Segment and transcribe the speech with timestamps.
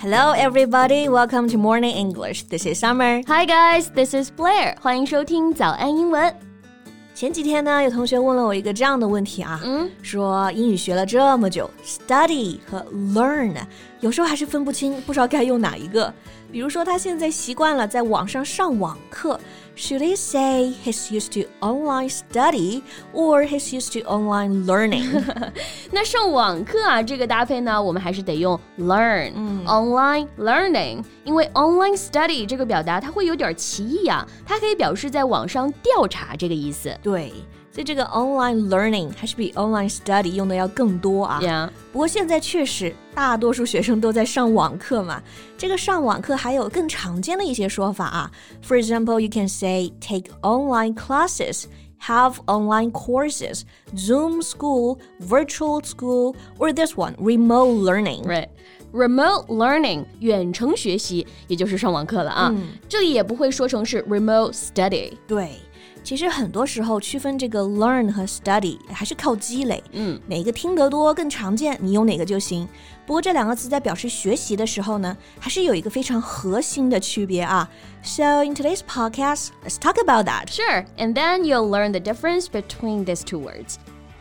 [0.00, 1.08] Hello, everybody.
[1.08, 2.44] Welcome to Morning English.
[2.44, 3.22] This is Summer.
[3.26, 3.90] Hi, guys.
[3.90, 4.76] This is Blair.
[4.80, 6.34] 欢迎收听早安英文。
[7.14, 13.54] 前几天呢，有同学问了我一个这样的问题啊，嗯，说英语学了这么久，study 和 learn
[14.01, 16.13] 有时候还是分不清，不知道该用哪一个。
[16.51, 19.39] 比如说，他现在习惯了在网上上网课。
[19.77, 22.81] Should he say he's used to online study
[23.13, 25.23] or he's used to online learning？
[25.91, 36.93] 那上网课啊，这个搭配呢，我们还是得用 learn，嗯，online learning，因为 online study 这个表达它会有点歧义啊，它可以表示在网上调查这个意思。
[37.01, 37.31] 对。
[37.70, 41.40] 所以这个 online learning 还是比 online study 用的要更多啊。
[41.42, 41.68] Yeah.
[41.92, 45.22] 不过现在确实大多数学生都在上网课嘛。
[45.58, 48.30] 这个上网课还有更常见的一些说法啊。
[48.66, 51.64] For example, you can say take online classes.
[51.98, 53.62] Have online courses,
[53.96, 58.22] Zoom school, virtual school, or this one, remote learning.
[58.22, 58.48] Right.
[58.92, 62.52] Remote learning 远程学习，也就是上网课了啊。
[62.54, 65.12] 嗯、这里也不会说成是 remote study。
[65.26, 65.52] 对。
[66.02, 72.68] 其实很多时候区分这个 learn 和 study 还是靠积累，嗯，哪个听得多更常见，你用哪个就行。
[73.04, 77.68] 不过这两个词在表示学习的时候呢，还是有一个非常核心的区别啊。
[78.02, 80.46] So in today's podcast, let's talk about that.
[80.48, 83.74] Sure, and then you'll learn the difference between these two words.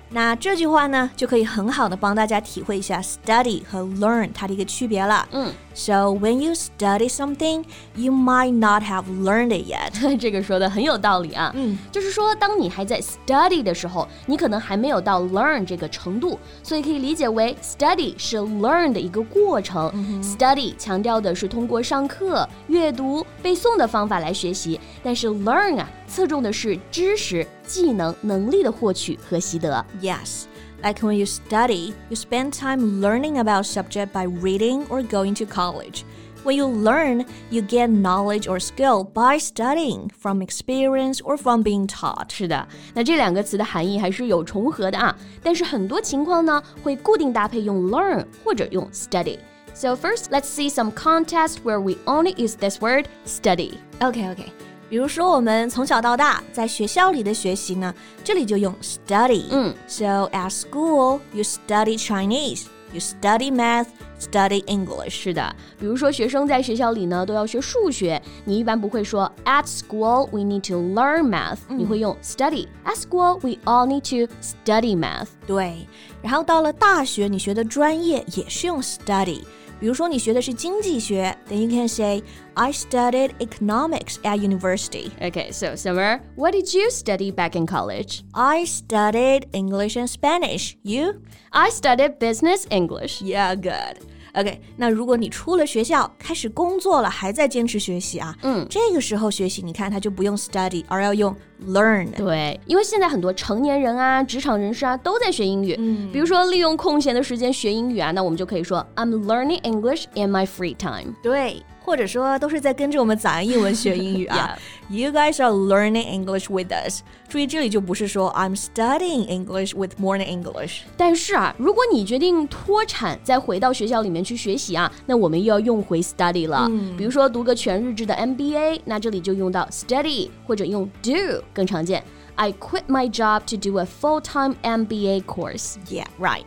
[0.10, 5.28] 那这句话呢，就可以很好的帮大家体会一下 study 和 learn 它的一个区别了。
[5.32, 7.66] 嗯 ，So when you study something,
[7.96, 10.18] you might not have learned it yet。
[10.18, 11.52] 这个说的很有道理啊。
[11.56, 19.92] 嗯，就是说，当你还在 study 的时候，你可能还没有到 learn 这个程度，所以可以理解为 study 是 learn 的一个过程。
[20.22, 27.46] Study 强调的是通过上课、阅读、背诵的方法来学习，但是 learn 啊，侧重的是知识。
[27.66, 29.84] 技能、能力的获取和习得。
[30.00, 30.44] Yes.
[30.84, 35.46] Like when you study, you spend time learning about subject by reading or going to
[35.46, 36.04] college.
[36.44, 41.88] When you learn, you get knowledge or skill by studying, from experience or from being
[41.88, 42.32] taught.
[42.32, 53.08] 是的，那这两个词的含义还是有重合的啊，但是很多情况呢会固定搭配用 learn 或者用 study。So first, let's see some context where we only use this word
[53.26, 53.80] study.
[54.00, 54.52] Okay, okay.
[54.91, 59.45] 比如说，我们从小到大在学校里的学习呢，这里就用 study。
[59.51, 63.87] 嗯，So at school you study Chinese, you study math,
[64.19, 65.11] study English。
[65.11, 72.67] 是的，比如说学生在学校里呢都要学数学，你一般不会说 At school we need to learn math，你会用 study。
[72.85, 75.29] At school we all need to study math。
[75.47, 75.87] 对，
[76.21, 79.43] 然后到了大学，你学的专业也是用 study。
[79.80, 82.24] 比如说你学的是经济学，then you can say
[82.54, 85.12] I studied economics at university.
[85.20, 88.24] Okay, so Summer, what did you study back in college?
[88.34, 90.78] I studied English and Spanish.
[90.84, 91.22] You?
[91.52, 93.22] I studied business English.
[93.22, 94.00] Yeah, good.
[94.35, 101.35] OK，那如果你出了学校，开始工作了，还在坚持学习啊，嗯，这个时候学习，你看他就不用 study，而要用
[101.67, 102.11] learn。
[102.13, 105.75] 对，因为现在很多成年人啊，职场人士啊，都在学英语。
[105.79, 111.15] 嗯，比如说利用空闲的时间学英语啊，那我们就可以说 I'm learning English in my free time。
[111.23, 111.63] 对。
[111.91, 114.57] 或者说都是在跟着我们早安英文学英语啊。
[114.89, 117.01] You guys are learning English with us。
[117.29, 120.83] 注意这里就不是说 I'm studying English with Morning English。
[120.97, 126.69] 但是啊，如果你决定脱产再回到学校里面去学习啊，那我们又要用回 study 了。
[126.71, 132.05] 嗯、比如说读个全日制的 MBA，那这里就用到 study 或者用 do 更常见。
[132.37, 135.75] I quit my job to do a full-time MBA course.
[135.89, 136.47] Yeah, right.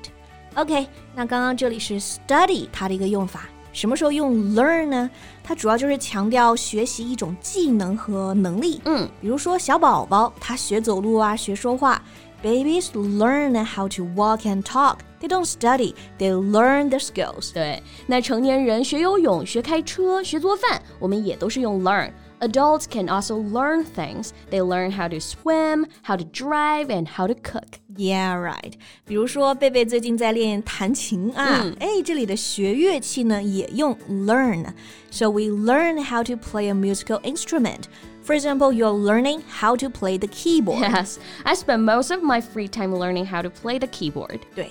[0.55, 3.49] OK，那刚刚这里是 study 它的一个用法。
[3.73, 5.09] 什么时候用 learn 呢？
[5.43, 8.79] 它主要就是强调学习一种技能和能力。
[8.85, 12.01] 嗯，比如说小宝宝他学走路啊，学说话。
[12.43, 14.97] Babies learn how to walk and talk.
[15.21, 17.53] They don't study, they learn the skills.
[17.53, 22.11] 对，那成年人学游泳、学开车、学做饭，我们也都是用 learn。
[22.42, 24.32] Adults can also learn things.
[24.50, 27.80] They learn how to swim, how to drive, and how to cook.
[27.96, 28.74] Yeah, right.
[29.04, 34.66] 比如说，贝贝最近在练弹琴啊，哎、嗯，这里的学乐器呢也用 learn.
[35.10, 37.86] So we learn how to play a musical instrument.
[38.22, 40.82] For example, you're learning how to play the keyboard.
[40.82, 44.40] Yes, I spend most of my free time learning how to play the keyboard.
[44.54, 44.70] 对。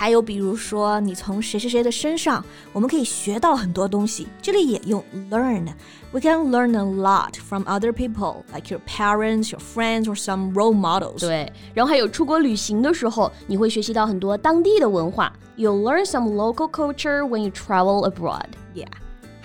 [0.00, 4.28] 还有比如说，你从谁谁谁的身上，我们可以学到很多东西。
[4.42, 10.52] 这里也用 learn。We can learn a lot from other people, like your parents, your friends, or some
[10.52, 11.20] role models.
[11.20, 15.32] 对，然后还有出国旅行的时候，你会学习到很多当地的文化。
[15.56, 18.48] You'll learn some local culture when you travel abroad.
[18.74, 18.88] Yeah.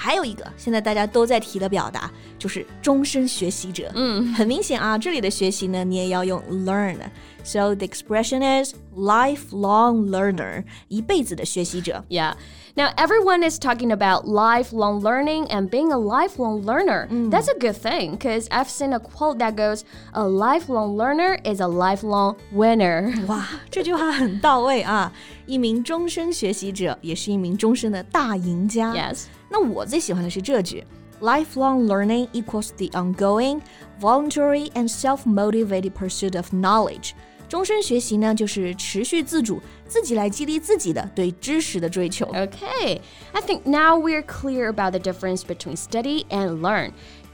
[0.05, 3.91] 还有一个现在大家都在提的表达就是终身学习者。
[3.93, 6.97] 嗯，很明显啊，这里的学习呢，你也要用 learn。
[7.43, 12.03] So the expression is lifelong learner, 一辈子的学习者。
[12.09, 12.33] Yeah.
[12.73, 17.07] Now, everyone is talking about lifelong learning and being a lifelong learner.
[17.09, 17.29] Mm.
[17.29, 19.81] That's a good thing because I've seen a quote that goes,
[20.13, 23.13] A lifelong learner is a lifelong winner.
[23.27, 25.11] 哇，这句话很到位啊！
[25.45, 28.93] 一名终身学习者也是一名终身的大赢家。
[28.93, 29.23] Yes.
[29.49, 30.83] 那我最喜欢的是这句。
[31.19, 33.61] Lifelong learning equals the ongoing,
[33.99, 37.11] voluntary, and self motivated pursuit of knowledge.
[37.47, 42.25] 终身学习呢，就是持续自主、自己来激励自己的对知识的追求。
[42.27, 43.01] Okay,
[43.33, 46.93] I think now we're clear about the difference between study and learn.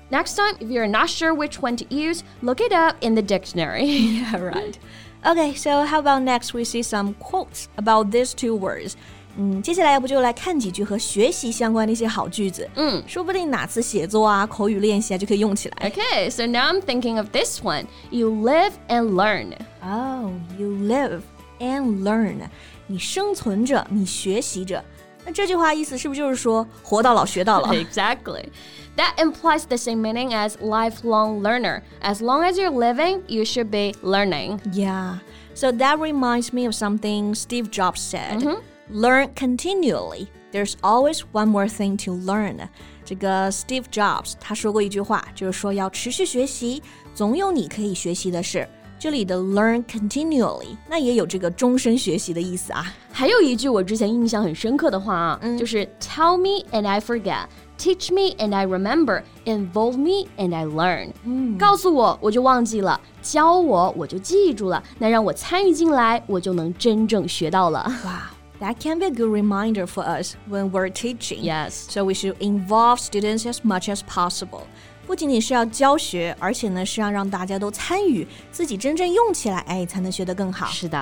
[0.10, 3.22] Next time, if you're not sure which one to use, look it up in the
[3.22, 3.86] dictionary.
[3.86, 4.78] yeah, right.
[5.26, 8.98] Okay, so how about next we see some quotes about these two words?
[9.40, 12.68] 嗯，接下来要不就来看几句和学习相关的一些好句子。
[12.76, 15.92] 嗯，说不定哪次写作啊、口语练习啊就可以用起来。
[15.92, 17.86] Okay, so now I'm thinking of this one.
[18.10, 19.54] You live and learn.
[19.84, 21.22] Oh, you live
[21.60, 22.50] and learn.
[22.88, 24.84] 你生存着，你学习着。
[25.24, 27.74] 那这句话意思是不是就是说活到老学到老？
[27.74, 28.46] Exactly.
[28.96, 31.82] That implies the same meaning as lifelong learner.
[32.02, 34.62] As long as you're living, you should be learning.
[34.74, 35.20] Yeah.
[35.54, 38.40] So that reminds me of something Steve Jobs said.
[38.40, 38.58] Mm -hmm
[38.92, 40.28] learn continually.
[40.52, 42.70] There's always one more thing to learn.
[43.04, 46.82] 这个 Steve Jobs 他说过一句话，就是说要持续学习，
[47.14, 48.68] 总有你可以学习的事。
[49.00, 52.92] 这里的 learn continually，那也有这个终身学习的意思啊。
[53.12, 61.12] 还有一句我之前印象很深刻的话啊，嗯、就是 Tell me and I forget。Teach me and I remember, involve me and I learn。
[61.26, 67.86] 嗯，告诉我我就忘记了，教我我就记住了，那让我参与进来，我就能真正学到了。
[68.04, 71.42] 哇 ！that can be a good reminder for us when we're teaching.
[71.42, 71.72] Yes.
[71.90, 74.64] So we should involve students as much as possible.
[75.06, 80.68] 不仅仅是要教学，而且呢是要让大家都参与，自己真正用起来，哎，才能学得更好。
[80.68, 80.98] 是的。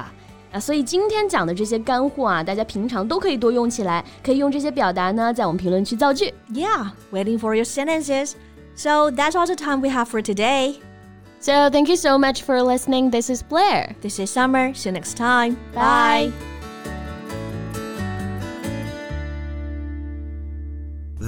[0.52, 6.34] 啊，所以今天讲的这些干货啊，大家平常都可以多用起来，可以用这些表达呢，在我们评论区造句。
[6.54, 8.34] Yeah, waiting for your sentences.
[8.76, 10.76] So that's all the time we have for today.
[11.40, 13.10] So thank you so much for listening.
[13.10, 13.96] This is Blair.
[14.02, 14.74] This is Summer.
[14.74, 15.58] See you next time.
[15.74, 16.32] Bye.
[16.32, 16.59] Bye.